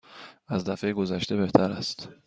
از 0.47 0.65
دفعه 0.65 0.93
گذشته 0.93 1.35
بهتر 1.35 1.71
است. 1.71 2.09